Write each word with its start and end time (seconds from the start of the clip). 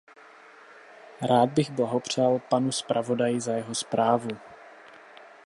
Rád 1.21 1.49
bych 1.49 1.71
blahopřál 1.71 2.39
panu 2.39 2.71
zpravodaji 2.71 3.41
za 3.41 3.53
jeho 3.53 3.75
zprávu. 3.75 4.29